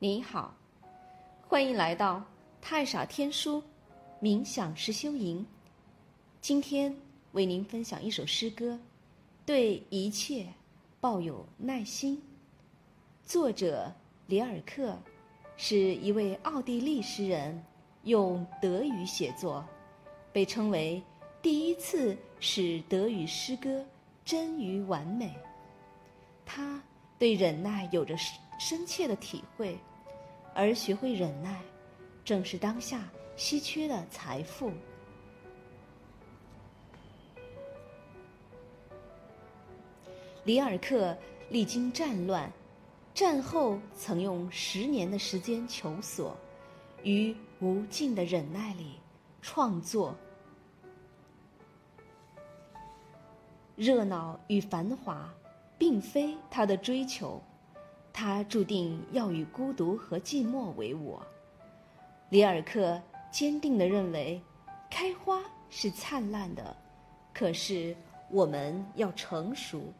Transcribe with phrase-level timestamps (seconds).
[0.00, 0.54] 你好，
[1.48, 2.22] 欢迎来到
[2.60, 3.60] 太傻天书
[4.22, 5.44] 冥想实修营。
[6.40, 6.94] 今天
[7.32, 8.78] 为您分享一首诗歌，
[9.44, 10.46] 对一切
[11.00, 12.22] 抱有耐心。
[13.24, 13.92] 作者
[14.26, 14.96] 里尔克
[15.56, 17.60] 是一位奥地利诗人，
[18.04, 19.66] 用德语写作，
[20.32, 21.02] 被称为
[21.42, 23.84] 第一次使德语诗歌
[24.24, 25.34] 臻于完美。
[26.46, 26.80] 他
[27.18, 28.16] 对忍耐有着
[28.58, 29.78] 深切的体会。
[30.54, 31.62] 而学会忍耐，
[32.24, 34.72] 正是当下稀缺的财富。
[40.42, 41.16] 里尔克
[41.48, 42.50] 历经战乱，
[43.14, 46.36] 战后曾用十年的时间求索，
[47.04, 48.98] 于无尽的忍耐里
[49.40, 50.16] 创作。
[53.76, 55.32] 热闹与繁华，
[55.78, 57.40] 并非他的追求。
[58.20, 61.16] 他注定要与孤独和寂寞为伍。
[62.30, 64.42] 里尔克坚定的认为，
[64.90, 66.76] 开花是灿烂的，
[67.32, 67.96] 可是
[68.28, 69.92] 我们要成熟，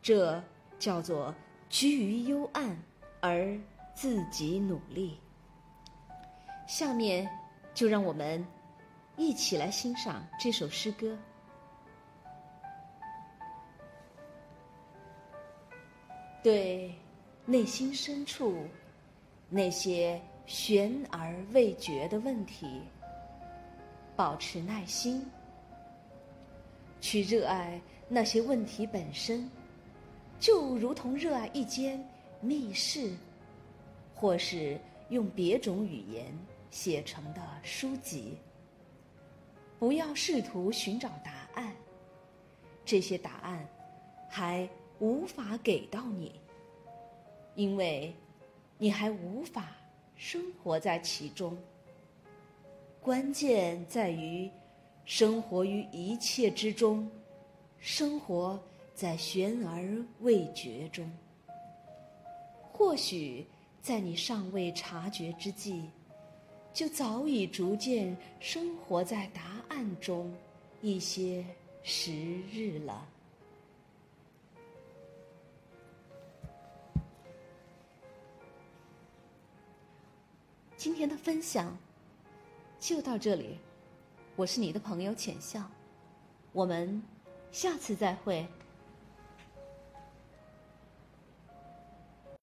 [0.00, 0.42] 这
[0.78, 1.34] 叫做
[1.68, 2.74] 居于幽暗
[3.20, 3.54] 而
[3.92, 5.20] 自己努力。
[6.66, 7.28] 下面
[7.74, 8.42] 就让我们
[9.14, 11.14] 一起来欣赏这首诗歌。
[16.42, 16.94] 对。
[17.48, 18.66] 内心深处，
[19.48, 22.82] 那些悬而未决的问题，
[24.14, 25.24] 保持耐心，
[27.00, 29.50] 去热爱那些问题本身，
[30.38, 32.06] 就如同热爱一间
[32.42, 33.14] 密室，
[34.14, 36.26] 或是用别种语言
[36.70, 38.36] 写成的书籍。
[39.78, 41.74] 不要试图寻找答案，
[42.84, 43.66] 这些答案
[44.28, 44.68] 还
[44.98, 46.38] 无法给到你。
[47.58, 48.14] 因为，
[48.78, 49.70] 你还无法
[50.14, 51.58] 生活在其中。
[53.02, 54.48] 关键在于，
[55.04, 57.10] 生活于一切之中，
[57.80, 58.62] 生活
[58.94, 61.10] 在悬而未决中。
[62.70, 63.44] 或许
[63.82, 65.90] 在你尚未察觉之际，
[66.72, 70.32] 就早已逐渐生活在答案中
[70.80, 71.44] 一些
[71.82, 72.12] 时
[72.52, 73.04] 日了。
[80.78, 81.76] 今天的分享
[82.78, 83.58] 就到这里，
[84.36, 85.68] 我是你的朋友浅笑，
[86.52, 87.02] 我们
[87.50, 88.46] 下次再会。